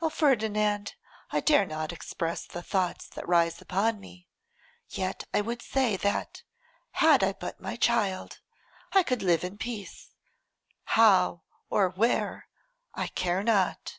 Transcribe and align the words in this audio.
'O! 0.00 0.08
Ferdinand, 0.10 0.94
I 1.32 1.40
dare 1.40 1.66
not 1.66 1.92
express 1.92 2.46
the 2.46 2.62
thoughts 2.62 3.08
that 3.08 3.26
rise 3.26 3.60
upon 3.60 3.98
me; 3.98 4.28
yet 4.88 5.24
I 5.34 5.40
would 5.40 5.60
say 5.60 5.96
that, 5.96 6.44
had 6.92 7.24
I 7.24 7.32
but 7.32 7.60
my 7.60 7.74
child, 7.74 8.38
I 8.92 9.02
could 9.02 9.24
live 9.24 9.42
in 9.42 9.58
peace; 9.58 10.14
how, 10.94 11.42
or 11.68 11.88
where, 11.88 12.46
I 12.94 13.08
care 13.08 13.42
not. 13.42 13.98